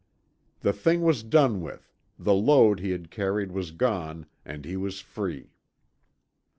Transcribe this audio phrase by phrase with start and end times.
[0.61, 4.99] The thing was done with, the load he had carried was gone, and he was
[4.99, 5.53] free.